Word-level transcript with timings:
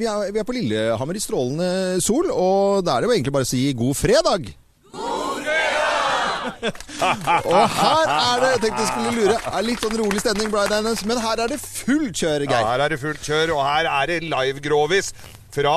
Vi 0.00 0.06
er, 0.08 0.30
vi 0.32 0.40
er 0.40 0.44
på 0.48 0.54
Lillehammer 0.56 1.18
i 1.18 1.20
strålende 1.20 1.98
sol, 2.00 2.30
og 2.32 2.78
da 2.80 2.94
er 2.94 3.02
det 3.04 3.08
jo 3.10 3.12
egentlig 3.12 3.32
bare 3.34 3.44
å 3.44 3.48
si 3.50 3.58
god 3.76 3.98
fredag. 3.98 4.46
God 4.88 5.42
fredag! 5.44 6.70
og 7.52 7.74
her 7.74 8.12
er 8.14 8.40
det, 8.40 8.48
jeg 8.54 8.62
tenkte 8.62 8.86
jeg 8.86 8.88
skulle 8.88 9.12
lure, 9.18 9.36
er 9.36 9.66
litt 9.66 9.84
sånn 9.84 9.98
rolig 10.00 10.22
stemning, 10.24 10.48
men 10.48 11.20
her 11.26 11.44
er 11.44 11.52
det 11.52 11.60
fullt 11.60 12.22
kjør, 12.22 12.46
Ja, 12.48 12.62
her 12.70 12.86
er 12.86 12.94
det 12.94 13.00
fullt 13.04 13.20
kjør, 13.28 13.52
og 13.58 13.60
her 13.68 13.90
er 13.90 14.08
det 14.14 14.18
live-grovis 14.32 15.12
fra 15.52 15.74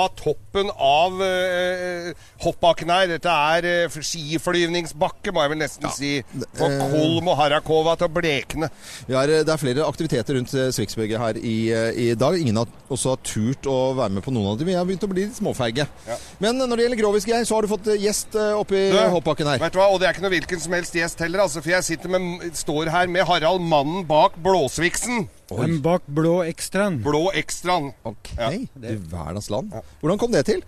toppen 0.55 0.71
av 0.77 1.21
eh, 1.23 2.13
hoppbakken 2.43 2.89
her. 2.89 3.07
Dette 3.15 3.31
er 3.31 3.67
uh, 3.87 3.97
skiflyvningsbakke, 3.99 5.33
må 5.35 5.43
jeg 5.43 5.51
vel 5.51 5.59
nesten 5.59 5.91
si. 5.95 6.11
For 6.55 6.71
Kolm 6.91 7.27
og 7.31 7.37
Harakova 7.39 7.95
til 7.99 8.07
å 8.07 8.13
blekne. 8.15 8.69
Vi 9.07 9.15
det 9.25 9.51
er 9.51 9.59
flere 9.59 9.87
aktiviteter 9.87 10.37
rundt 10.37 10.54
Sviksbygget 10.54 11.19
her 11.19 11.39
i, 11.39 11.57
i 12.05 12.07
dag. 12.19 12.37
Ingen 12.39 12.61
har 12.61 12.71
også 12.93 13.15
har 13.15 13.21
turt 13.25 13.68
å 13.69 13.93
være 13.97 14.18
med 14.18 14.25
på 14.25 14.33
noen 14.33 14.54
av 14.54 14.59
dem. 14.59 14.69
Vi 14.69 14.77
har 14.77 14.87
begynt 14.87 15.05
å 15.05 15.11
bli 15.11 15.27
litt 15.27 15.37
småfeige. 15.39 15.87
Ja. 16.07 16.18
Men 16.43 16.60
når 16.61 16.75
det 16.75 16.87
gjelder 16.87 17.01
Grovis, 17.01 17.27
Geir, 17.29 17.47
så 17.47 17.57
har 17.57 17.65
du 17.65 17.71
fått 17.71 17.89
gjest 17.99 18.35
oppi 18.35 18.87
Du, 18.93 18.99
hoppbakken 19.18 19.49
her. 19.51 19.63
Vet 19.63 19.75
du 19.75 19.82
hva, 19.82 19.89
Og 19.93 20.01
det 20.01 20.10
er 20.10 20.15
ikke 20.15 20.25
noe 20.27 20.35
hvilken 20.35 20.61
som 20.63 20.75
helst 20.77 20.96
gjest 20.97 21.24
heller, 21.25 21.46
altså, 21.46 21.63
for 21.65 21.75
jeg 21.75 22.11
med, 22.11 22.51
står 22.57 22.93
her 22.93 23.11
med 23.11 23.27
Harald, 23.27 23.63
mannen 23.65 24.05
bak 24.07 24.37
Blåsviksen. 24.46 25.25
Den 25.49 25.77
bak 25.85 26.05
blå 26.10 26.39
ekstraen. 26.47 27.01
Blå 27.05 27.29
Ekstraen. 27.37 27.91
Ok, 28.04 28.32
Ja. 28.37 28.49
du 28.49 28.97
verdens 29.11 29.49
land. 29.49 29.71
Hvordan 30.01 30.18
kom 30.18 30.32
det 30.32 30.44
til? 30.45 30.63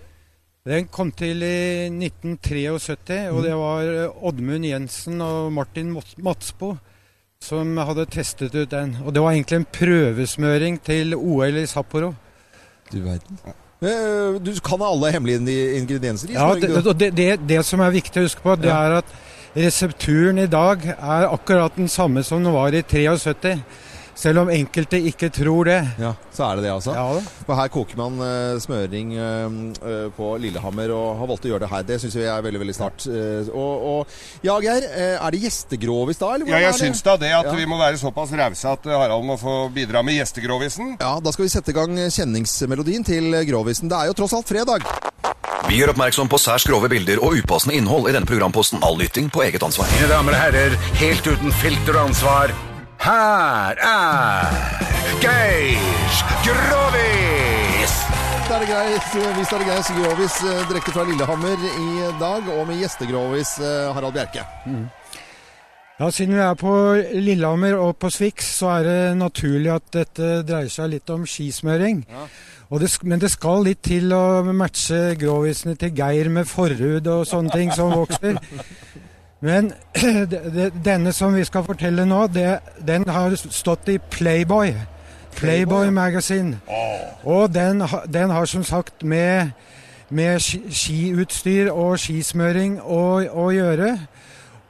Den 0.67 0.89
kom 0.91 1.13
til 1.15 1.43
i 1.47 1.87
1973, 1.87 3.29
og 3.31 3.43
det 3.45 3.53
var 3.55 3.87
eh, 3.87 4.25
Oddmund 4.27 4.67
Jensen 4.67 5.21
og 5.23 5.53
Martin 5.55 5.93
Matsbo 6.19 6.73
som 7.43 7.77
hadde 7.77 8.07
testet 8.11 8.55
ut 8.55 8.71
den. 8.71 8.97
Og 9.05 9.13
det 9.13 9.21
var 9.23 9.35
egentlig 9.35 9.61
en 9.61 9.69
prøvesmøring 9.77 10.79
til 10.83 11.15
OL 11.15 11.61
i 11.61 11.65
Sapporo. 11.69 12.11
Du 12.91 12.99
verden. 13.05 13.39
Eh, 13.81 14.41
Du 14.41 14.51
kan 14.65 14.81
alle 14.81 15.11
hemmelige 15.13 15.77
ingredienser 15.77 16.29
i 16.29 16.33
Ja, 16.33 16.53
det, 16.55 16.99
det, 16.99 17.11
det, 17.15 17.39
det 17.47 17.63
som 17.65 17.79
er 17.85 17.93
viktig 17.93 18.23
å 18.23 18.25
huske 18.25 18.41
på, 18.41 18.55
det 18.57 18.73
er 18.73 18.97
at 18.99 19.11
resepturen 19.57 20.39
i 20.41 20.49
dag 20.49 20.81
er 20.97 21.29
akkurat 21.29 21.75
den 21.77 21.87
samme 21.87 22.23
som 22.25 22.43
den 22.43 22.53
var 22.53 22.73
i 22.73 22.81
73. 22.81 23.61
Selv 24.17 24.41
om 24.41 24.49
enkelte 24.49 24.97
ikke 25.11 25.29
tror 25.29 25.67
det. 25.69 25.77
Ja, 26.01 26.15
så 26.33 26.47
er 26.47 26.57
det 26.57 26.65
det, 26.65 26.71
altså. 26.73 26.93
Ja 26.97 27.05
det. 27.19 27.21
For 27.45 27.59
her 27.59 27.69
koker 27.69 27.99
man 27.99 28.17
uh, 28.17 28.57
smøring 28.61 29.11
eh, 29.13 30.07
på 30.17 30.31
Lillehammer, 30.41 30.89
og 30.95 31.19
har 31.19 31.29
valgt 31.29 31.45
å 31.45 31.51
gjøre 31.51 31.67
det 31.67 31.69
her. 31.69 31.85
Det 31.85 31.99
syns 32.01 32.17
vi 32.17 32.25
er 32.25 32.45
veldig 32.45 32.61
veldig 32.63 32.75
snart. 32.75 33.05
Uh, 33.05 33.51
og, 33.53 33.85
og 33.91 34.47
ja, 34.47 34.57
Geir, 34.63 34.87
er 35.21 35.35
det 35.35 35.43
gjestegrovis 35.45 36.21
da? 36.21 36.31
Eller 36.33 36.49
Ja, 36.49 36.63
jeg 36.65 36.79
syns 36.81 37.03
da 37.05 37.13
det 37.21 37.29
at 37.37 37.51
Ja. 37.51 37.53
vi 37.57 37.69
må 37.69 37.77
være 37.77 38.01
såpass 38.01 38.33
rause 38.33 38.73
at 38.73 38.89
Harald 38.89 39.27
må 39.27 39.37
få 39.37 39.59
bidra 39.73 40.01
med 40.01 40.17
gjestegrovisen. 40.17 40.95
Ja, 40.97 41.19
da 41.21 41.35
skal 41.35 41.45
vi 41.45 41.53
sette 41.53 41.75
i 41.75 41.77
gang 41.77 41.93
kjenningsmelodien 42.09 43.05
til 43.05 43.37
Grovisen. 43.47 43.91
Det 43.91 44.01
er 44.01 44.09
jo 44.09 44.17
tross 44.17 44.33
alt 44.33 44.49
fredag. 44.49 44.87
Vi 45.67 45.81
gjør 45.81 45.91
oppmerksom 45.91 46.29
på 46.31 46.37
særs 46.39 46.63
grove 46.63 46.87
bilder 46.91 47.19
og 47.19 47.41
upassende 47.41 47.75
innhold 47.75 48.07
i 48.07 48.13
denne 48.15 48.29
programposten. 48.29 48.79
All 48.87 48.95
lytting 48.99 49.27
på 49.33 49.41
eget 49.43 49.63
ansvar. 49.65 49.89
Mine 49.97 50.07
damer 50.07 50.35
og 50.37 50.39
herrer, 50.39 50.75
helt 51.01 51.27
uten 51.27 51.51
filter 51.59 51.97
og 51.97 52.05
ansvar, 52.07 52.53
her 53.07 53.79
er 53.87 54.55
Geir 55.23 56.17
Grovis! 56.43 57.93
Det 58.47 58.55
er 58.55 58.65
greit, 58.67 59.07
Visst 59.37 59.53
er 59.53 59.61
det 59.61 59.67
greit. 59.67 59.91
Grovis 59.97 60.35
eh, 60.43 60.63
direkte 60.69 60.93
fra 60.95 61.05
Lillehammer 61.07 61.63
i 61.67 62.09
dag, 62.19 62.47
og 62.55 62.67
med 62.67 62.81
gjestegrovis 62.81 63.57
eh, 63.63 63.89
Harald 63.95 64.15
Bjerke. 64.15 64.43
Ja, 65.97 66.09
Siden 66.11 66.35
vi 66.35 66.43
er 66.43 66.59
på 66.59 66.73
Lillehammer 67.15 67.77
og 67.79 67.95
på 68.01 68.11
Swix, 68.13 68.51
så 68.59 68.73
er 68.77 68.87
det 68.87 68.99
naturlig 69.19 69.71
at 69.73 69.87
dette 69.95 70.31
dreier 70.47 70.71
seg 70.71 70.91
litt 70.95 71.09
om 71.13 71.23
skismøring. 71.27 72.03
Og 72.67 72.83
det, 72.83 72.91
men 73.07 73.23
det 73.23 73.31
skal 73.31 73.63
litt 73.67 73.85
til 73.87 74.11
å 74.15 74.43
matche 74.51 75.15
grovisene 75.19 75.77
til 75.79 75.95
Geir 75.95 76.27
med 76.33 76.47
forhud 76.49 77.07
og 77.07 77.23
sånne 77.27 77.55
ting 77.55 77.71
som 77.75 77.95
vokser. 77.95 78.39
Men 79.39 79.71
denne 80.89 81.13
som 81.13 81.35
vi 81.35 81.45
skal 81.45 81.65
fortelle 81.65 82.05
nå, 82.05 82.25
det, 82.33 82.59
den 82.87 83.05
har 83.09 83.35
stått 83.37 83.89
i 83.89 83.97
Playboy. 83.97 84.73
Playboy 85.37 85.89
Magazine. 85.93 86.59
Og 87.23 87.53
den, 87.53 87.83
den 88.13 88.29
har 88.29 88.45
som 88.45 88.63
sagt 88.63 89.03
med, 89.03 89.51
med 90.09 90.39
skiutstyr 90.39 91.69
og 91.71 91.99
skismøring 92.01 92.79
å, 92.81 93.03
å 93.29 93.49
gjøre. 93.53 93.91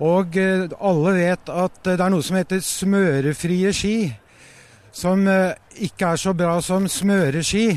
Og 0.04 0.38
eh, 0.38 0.68
alle 0.78 1.14
vet 1.16 1.50
at 1.50 1.80
det 1.88 1.98
er 1.98 2.12
noe 2.14 2.26
som 2.26 2.38
heter 2.38 2.60
smørefrie 2.62 3.72
ski, 3.74 3.96
som 4.94 5.24
eh, 5.32 5.56
ikke 5.88 6.12
er 6.12 6.22
så 6.22 6.36
bra 6.38 6.60
som 6.62 6.86
smøreski. 6.92 7.72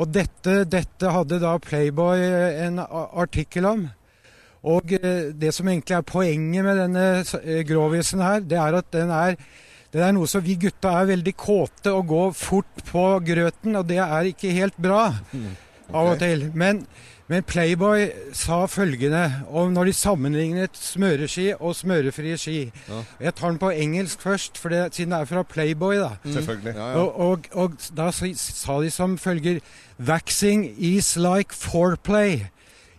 Og 0.00 0.08
dette, 0.10 0.64
dette 0.64 1.12
hadde 1.12 1.38
da 1.42 1.54
Playboy 1.62 2.24
eh, 2.24 2.64
en 2.66 2.80
artikkel 2.82 3.68
om. 3.68 3.86
Og 4.62 4.92
eh, 4.92 5.30
det 5.32 5.54
som 5.56 5.68
egentlig 5.68 5.96
er 5.96 6.06
poenget 6.06 6.64
med 6.64 6.76
denne 6.82 7.04
gråvisen 7.24 7.66
grovisen 7.70 8.20
her, 8.24 8.40
det 8.44 8.58
er 8.60 8.76
at 8.80 8.90
den 8.92 9.10
er, 9.10 9.36
det 9.92 10.02
er 10.04 10.12
noe 10.12 10.28
som 10.28 10.44
vi 10.44 10.58
gutta 10.60 10.92
er 11.00 11.08
veldig 11.14 11.32
kåte 11.36 11.92
og 11.96 12.06
går 12.10 12.34
fort 12.36 12.84
på 12.90 13.04
grøten, 13.24 13.76
og 13.76 13.88
det 13.88 13.98
er 14.04 14.28
ikke 14.30 14.52
helt 14.52 14.76
bra 14.76 15.14
av 15.90 16.12
og 16.12 16.20
til. 16.20 16.50
Men, 16.54 16.84
men 17.30 17.42
Playboy 17.42 18.04
sa 18.36 18.66
følgende 18.70 19.24
om 19.48 19.72
når 19.72 19.90
de 19.90 19.96
sammenlignet 19.96 20.76
smøreski 20.76 21.54
og 21.56 21.74
smørefrie 21.78 22.36
ski. 22.38 22.60
Jeg 23.20 23.34
tar 23.34 23.48
den 23.54 23.58
på 23.58 23.72
engelsk 23.72 24.22
først, 24.22 24.58
for 24.60 24.68
det, 24.68 24.94
siden 24.94 25.16
det 25.16 25.22
er 25.22 25.32
fra 25.32 25.42
Playboy. 25.42 25.96
da. 26.04 26.12
Selvfølgelig. 26.26 26.74
Ja, 26.76 26.90
ja. 26.90 26.96
Og, 27.00 27.20
og, 27.20 27.50
og 27.52 27.72
da 27.96 28.10
sa 28.12 28.80
de 28.82 28.90
som 28.90 29.18
følger 29.18 29.60
Waxing 29.98 30.68
is 30.78 31.16
like 31.16 31.54
foreplay. 31.54 32.44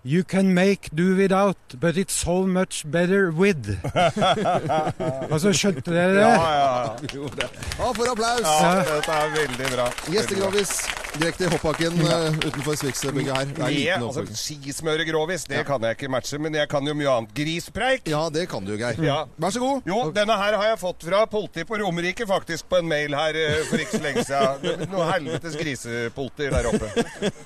You 0.04 0.24
can 0.24 0.54
make 0.54 0.90
do 0.96 1.16
without, 1.16 1.58
but 1.80 1.96
it's 1.96 2.14
so 2.14 2.48
much 2.48 2.90
better 2.90 3.30
with. 3.32 3.78
altså, 5.32 5.54
skjønte 5.54 5.94
dere 5.94 6.16
det? 6.16 6.24
Ja, 6.24 6.32
ja, 6.32 6.72
ja. 6.82 6.96
Jo, 7.16 7.30
det. 7.38 7.50
Ja, 7.78 7.92
for 7.92 8.10
applaus! 8.10 8.42
ja, 8.42 8.74
dette 8.88 9.20
er 9.20 9.36
veldig 9.38 9.72
bra. 9.76 9.88
Gjestegrovis 10.10 10.74
direkte 11.18 11.46
i 11.46 11.50
hoppbakken 11.52 11.98
uh, 12.02 12.38
utenfor 12.46 12.78
Swix-bygget 12.80 13.34
her. 13.36 13.50
Det 13.52 13.64
er 13.66 13.74
liten 13.76 14.06
altså, 14.08 14.24
skismøre 14.42 15.06
grovis, 15.10 15.44
det 15.50 15.64
kan 15.68 15.84
jeg 15.88 15.98
ikke 15.98 16.10
matche, 16.14 16.40
men 16.42 16.56
jeg 16.58 16.70
kan 16.72 16.88
jo 16.88 16.96
mye 16.98 17.10
annet. 17.12 17.34
Grispreik. 17.38 18.08
Ja, 18.12 18.24
det 18.34 18.48
kan 18.52 18.66
du, 18.68 18.74
Geir. 18.80 19.02
Ja. 19.06 19.20
Vær 19.42 19.56
så 19.56 19.64
god. 19.64 19.82
Jo, 19.90 20.00
denne 20.16 20.38
her 20.40 20.58
har 20.62 20.70
jeg 20.72 20.80
fått 20.82 21.08
fra 21.08 21.24
politiet 21.32 21.70
på 21.70 21.80
Romerike, 21.82 22.28
faktisk, 22.30 22.70
på 22.72 22.80
en 22.82 22.90
mail 22.92 23.16
her 23.18 23.42
uh, 23.42 23.58
for 23.72 23.84
ikke 23.84 23.98
så 23.98 24.04
lenge 24.06 24.28
siden. 24.30 24.86
Noe 24.94 25.10
helvetes 25.12 25.58
grisepolter 25.60 26.56
der 26.56 26.72
oppe. 26.72 26.94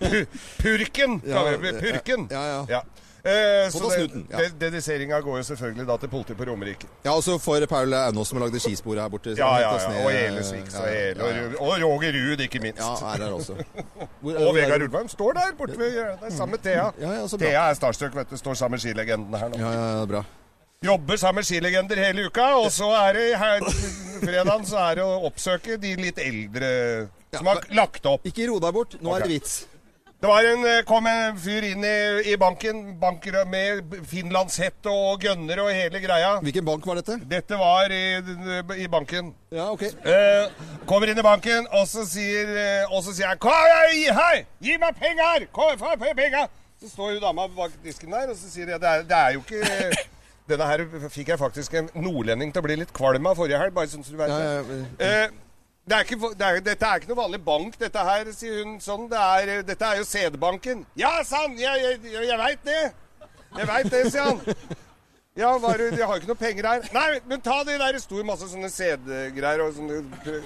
Pu- 0.03 0.27
Purken, 0.61 1.19
kaller 1.25 1.57
vi 1.61 1.73
det. 1.73 1.81
Purken. 1.83 2.29
Ja, 2.31 2.45
ja. 2.69 2.83
Eh, 3.25 3.69
så 3.73 3.89
snuten, 3.89 4.27
ja. 4.29 4.37
det, 4.37 4.51
Dediseringa 4.61 5.17
går 5.25 5.39
jo 5.39 5.43
selvfølgelig 5.47 5.87
da 5.87 5.95
til 5.97 6.09
politiet 6.11 6.37
på 6.37 6.45
Romerike. 6.45 6.85
Ja, 7.05 7.15
også 7.17 7.39
for 7.41 7.65
Paul 7.65 7.93
Aunås 7.97 8.29
som 8.29 8.37
har 8.37 8.51
skisporet 8.53 8.61
skispor 8.67 9.01
her 9.01 9.09
borte. 9.09 9.33
Ja, 9.39 9.49
ja, 9.63 9.71
ja. 9.81 10.03
Og 10.05 10.13
Elesvik 10.13 10.69
og 10.77 11.23
og, 11.25 11.65
og 11.65 11.81
Roger 11.81 12.13
Ruud, 12.13 12.43
ikke 12.45 12.61
minst. 12.61 12.83
Ja, 12.83 12.93
er 13.15 13.23
her 13.25 13.33
også. 13.33 13.57
Hvor- 14.21 14.37
Og 14.45 14.55
Vegard 14.55 14.81
Ulvheim 14.85 15.09
står 15.09 15.33
der 15.39 15.57
borte 15.57 15.79
ved 15.79 15.91
hjørnet. 15.97 16.33
Sammen 16.37 16.51
med 16.59 16.63
Thea. 16.69 16.85
Ja, 17.01 17.11
ja, 17.19 17.27
så 17.27 17.37
bra. 17.37 17.47
Thea 17.47 17.65
er 17.69 17.73
starstruck, 17.81 18.15
vet 18.15 18.29
du. 18.29 18.37
Står 18.37 18.53
sammen 18.61 18.77
med 18.77 18.85
skilegenden 18.85 19.39
her 19.41 19.49
nå. 19.49 19.57
Ja, 19.63 19.73
ja, 19.73 19.85
ja, 19.99 20.05
bra. 20.05 20.23
Jobber 20.85 21.17
sammen 21.17 21.41
med 21.41 21.47
skilegender 21.49 21.97
hele 22.05 22.27
uka, 22.29 22.45
og 22.61 22.69
så 22.71 22.91
er 22.93 23.13
det 23.17 23.29
her, 23.41 23.63
fredagen 24.21 24.65
så 24.69 24.77
er 24.91 24.99
det 24.99 25.05
å 25.07 25.15
oppsøke 25.25 25.79
de 25.81 25.95
litt 25.97 26.19
eldre 26.21 26.69
som 27.33 27.47
har 27.49 27.63
lagt 27.73 28.05
opp. 28.05 28.27
Ikke 28.29 28.45
ro 28.51 28.59
deg 28.61 28.75
bort. 28.75 28.97
Nå 29.01 29.15
er 29.17 29.25
det 29.25 29.39
vits. 29.39 29.63
Det 30.21 30.29
var 30.31 30.45
en, 30.47 30.65
eh, 30.65 30.81
kom 30.87 31.05
en 31.05 31.35
fyr 31.37 31.65
inn 31.67 31.83
i, 31.83 31.97
i 32.31 32.37
banken, 32.39 32.95
banker 32.99 33.35
med 33.51 33.91
finlandshette 34.07 34.89
og 34.89 35.21
gønner 35.21 35.59
og 35.61 35.69
hele 35.75 35.99
greia. 36.01 36.31
Hvilken 36.41 36.65
bank 36.65 36.87
var 36.87 37.01
dette? 37.01 37.17
Dette 37.29 37.59
var 37.59 37.91
i, 37.91 38.03
i 38.79 38.87
banken. 38.87 39.33
Ja, 39.51 39.67
ok. 39.73 39.83
Eh, 39.83 40.47
kommer 40.87 41.11
inn 41.11 41.19
i 41.19 41.25
banken, 41.25 41.67
og 41.75 41.85
så 41.91 42.07
sier, 42.07 42.55
eh, 42.55 42.95
og 42.95 43.03
så 43.03 43.13
sier 43.13 43.33
han 43.33 43.43
Kom, 43.43 43.51
hei, 43.51 44.41
gi 44.63 44.79
meg 44.81 44.97
penger! 44.97 45.49
Kom, 45.53 45.75
penger! 46.15 46.47
Så 46.81 46.89
står 46.95 47.15
jo 47.17 47.23
dama 47.23 47.47
bak 47.51 47.75
disken 47.83 48.15
der, 48.15 48.31
og 48.31 48.39
så 48.39 48.49
sier 48.49 48.71
jeg 48.71 48.81
det 48.81 48.89
er, 48.89 49.05
det 49.07 49.19
er 49.19 49.35
jo 49.35 49.43
ikke 49.43 50.03
Denne 50.49 50.65
her 50.69 50.83
fikk 51.09 51.31
jeg 51.31 51.41
faktisk 51.41 51.73
en 51.73 51.87
nordlending 51.97 52.51
til 52.53 52.61
å 52.61 52.65
bli 52.67 52.75
litt 52.77 52.91
kvalm 52.93 53.25
av 53.25 53.39
forrige 53.39 53.57
helg, 53.57 53.73
bare 53.73 53.89
sånn 53.89 54.05
som 54.05 54.13
du 54.13 54.19
vet. 54.19 54.29
Ja, 54.29 54.41
ja, 54.45 54.59
ja. 54.61 55.07
Eh, 55.25 55.44
det 55.85 55.97
er 55.97 56.07
ikke, 56.07 56.29
det 56.33 56.45
er, 56.45 56.61
dette 56.65 56.87
er 56.87 57.01
ikke 57.01 57.11
noe 57.11 57.19
vanlig 57.19 57.39
bank, 57.45 57.75
dette 57.77 58.05
her, 58.07 58.29
sier 58.33 58.63
hun 58.63 58.79
sånn. 58.81 59.05
Det 59.11 59.19
er, 59.21 59.59
dette 59.67 59.85
er 59.91 59.99
jo 59.99 60.07
CD-banken. 60.09 60.81
Ja, 60.97 61.19
sann! 61.27 61.53
Jeg, 61.61 61.83
jeg, 61.83 62.15
jeg, 62.25 62.39
veit 62.41 62.65
det! 62.65 62.81
Jeg 63.55 63.69
veit 63.69 63.91
det, 63.93 64.01
sier 64.09 64.31
han. 64.31 64.41
Ja, 65.35 65.49
bare, 65.59 65.89
jeg 65.91 66.07
har 66.07 66.15
ikke 66.15 66.29
noe 66.29 66.39
penger 66.39 66.67
her. 66.69 66.85
Nei, 66.95 67.19
men 67.27 67.41
ta 67.43 67.57
det 67.67 67.75
der. 67.81 67.97
Det 67.97 68.01
sto 68.01 68.17
jo 68.21 68.23
masse 68.23 68.47
sånne 68.47 68.69
CD-greier 68.71 69.61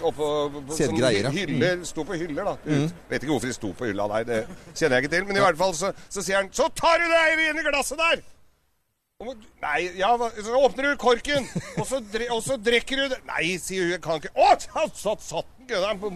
oppå 0.09 0.29
sånne 0.73 1.11
hyller. 1.35 1.85
Sto 1.85 2.03
på 2.09 2.17
hyller, 2.17 2.49
da. 2.49 2.55
Vet 3.11 3.21
ikke 3.21 3.35
hvorfor 3.35 3.51
de 3.51 3.55
sto 3.55 3.69
på 3.77 3.91
hylla, 3.91 4.09
nei. 4.09 4.23
Det 4.25 4.41
kjenner 4.73 4.97
jeg 4.97 5.05
ikke 5.05 5.13
til. 5.13 5.29
Men 5.29 5.39
i 5.39 5.45
hvert 5.45 5.61
fall 5.61 5.77
så, 5.77 5.93
så 6.09 6.25
sier 6.25 6.41
han 6.41 6.49
Så 6.57 6.67
tar 6.73 6.99
du 6.99 7.05
det 7.05 7.23
i 7.37 7.69
glasset 7.69 8.01
der! 8.01 8.25
Nei, 9.59 9.91
ja, 9.99 10.17
så 10.43 10.55
åpner 10.55 10.83
du 10.83 10.97
korken, 10.97 11.43
og 11.75 11.87
så, 11.87 11.97
og 12.31 12.37
så 12.39 12.55
drikker 12.55 13.01
du 13.01 13.09
det 13.11 13.17
Nei, 13.27 13.57
sier 13.59 13.83
hun, 13.83 13.89
jeg 13.91 13.99
kan 14.05 14.21
ikke 14.21 14.31
Å, 14.31 14.53
satt, 14.63 14.93
satt, 14.95 15.25
satt 15.25 15.73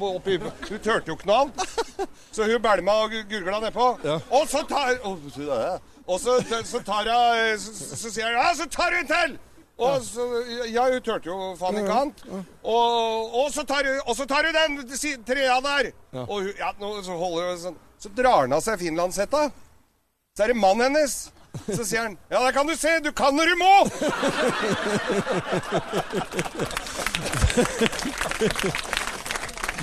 oppi 0.07 0.37
Hun 0.39 0.79
turte 0.79 1.11
jo 1.11 1.17
ikke 1.17 1.27
noe 1.27 1.41
annet. 1.41 2.07
Så 2.31 2.47
hun 2.47 2.63
bælma 2.63 2.95
og 3.03 3.17
gurgla 3.27 3.59
nedpå. 3.65 3.89
Ja. 4.07 4.15
Og 4.39 4.47
så 4.47 4.63
tar 4.71 4.95
Og 5.03 6.15
så, 6.23 6.37
så 6.63 6.79
tar 6.87 7.11
hun 7.11 7.59
så, 7.59 7.75
så 7.91 8.07
sier 8.07 8.31
hun 8.31 8.39
Ja, 8.39 8.47
så 8.61 8.69
tar 8.71 8.95
hun 8.95 9.11
til! 9.11 9.35
Og 9.83 10.07
så, 10.07 10.29
ja, 10.71 10.87
hun 10.87 11.03
turte 11.03 11.27
jo 11.33 11.51
faen 11.59 11.83
ikke 11.83 11.99
annet. 12.05 12.25
Og, 12.63 13.37
og, 13.43 13.51
så 13.51 13.67
tar 13.67 13.83
hun, 13.83 13.99
og 14.07 14.15
så 14.15 14.31
tar 14.31 14.47
hun 14.47 14.55
den 14.55 15.23
trea 15.27 15.59
der. 15.67 15.91
Og 16.23 16.35
hun, 16.37 16.51
ja, 16.55 16.71
nå, 16.79 16.95
så 17.03 17.19
holder 17.19 17.51
hun 17.51 17.63
sånn 17.67 17.79
Så 17.99 18.15
drar 18.15 18.45
han 18.45 18.55
av 18.55 18.63
seg 18.63 18.79
finlandshetta. 18.87 19.49
Så 20.37 20.47
er 20.47 20.55
det 20.55 20.61
mannen 20.63 20.93
hennes. 20.93 21.25
Så 21.75 21.85
sier 21.85 22.01
han 22.01 22.17
Ja, 22.29 22.39
der 22.45 22.51
kan 22.51 22.67
du 22.67 22.75
se! 22.77 22.99
Du 23.03 23.11
kan 23.11 23.35
når 23.35 23.45
du 23.45 23.55
må! 23.61 23.73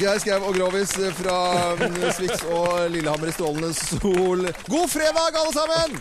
Geir 0.01 0.19
Skau 0.23 0.41
og 0.49 0.55
Grovis 0.57 0.95
fra 1.19 1.37
mm, 1.77 1.99
Swix 2.17 2.43
og 2.49 2.91
Lillehammer 2.91 3.29
i 3.29 3.35
strålende 3.37 3.75
sol. 3.77 4.47
God 4.71 4.89
fredag, 4.89 5.37
alle 5.43 5.53
sammen! 5.53 5.99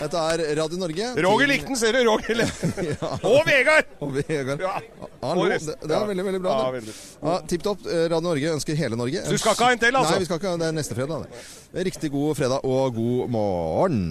Dette 0.00 0.20
er 0.32 0.42
Radio 0.56 0.78
Norge. 0.80 1.08
Roger 1.26 1.50
likte 1.50 1.68
den, 1.68 1.76
ser 1.76 1.92
du. 1.96 2.00
Roger 2.08 2.40
ja. 2.90 3.10
Og 3.28 3.42
Vegard! 3.44 3.90
Og 4.00 4.14
Vegard. 4.16 4.62
Ja. 4.64 4.78
Hallo, 5.20 5.44
det, 5.50 5.58
det 5.60 5.96
er 5.98 6.06
veldig, 6.08 6.24
veldig 6.30 6.40
bra. 6.46 6.54
Ja, 6.56 6.70
veldig. 6.78 6.94
Ja, 7.20 7.34
Tipp 7.52 7.66
topp. 7.66 7.84
Eh, 7.84 8.06
Radio 8.08 8.24
Norge 8.30 8.54
ønsker 8.56 8.78
hele 8.80 8.96
Norge 8.96 9.26
Så 9.26 9.36
du 9.36 9.42
skal 9.42 9.58
ikke 9.58 9.68
ha 9.68 9.76
en 9.76 9.82
til, 9.84 10.00
altså? 10.00 10.14
Nei, 10.16 10.22
vi 10.24 10.30
skal 10.30 10.40
ikke 10.40 10.54
ha 10.54 10.60
det 10.62 10.70
er 10.70 10.76
neste 10.78 10.96
fredag. 10.96 11.26
det. 11.28 11.84
Riktig 11.90 12.12
god 12.16 12.40
fredag 12.40 12.64
og 12.64 12.96
god 12.96 13.34
morgen. 13.36 14.02